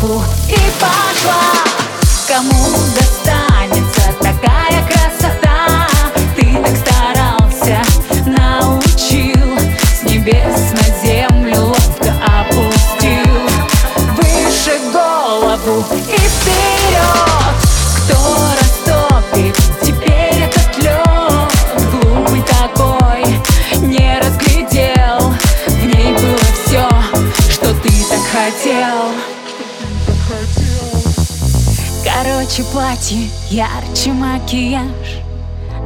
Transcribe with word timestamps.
тропу 0.00 0.22
и 0.48 0.56
пошла. 0.80 1.40
Кому 2.26 2.70
достать 2.94 3.29
Короче 32.22 32.64
платье, 32.64 33.30
ярче 33.48 34.12
макияж. 34.12 35.22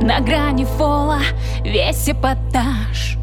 На 0.02 0.18
грани 0.18 0.64
фола 0.64 1.20
весь 1.62 2.08
эпатаж. 2.08 3.18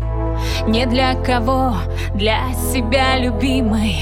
Не 0.66 0.86
для 0.86 1.16
кого, 1.16 1.76
для 2.16 2.54
себя 2.72 3.18
любимой. 3.18 3.98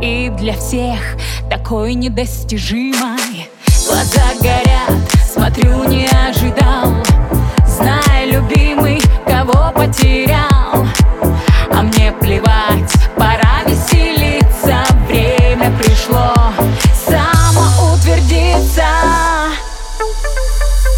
И 0.00 0.30
для 0.30 0.54
всех 0.54 1.18
такой 1.50 1.92
недостижимой. 1.92 3.50
Глаза 3.86 4.24
горят, 4.40 5.12
смотрю, 5.30 5.84
не 5.84 6.06
ожидал. 6.06 6.87
Música 20.38 20.97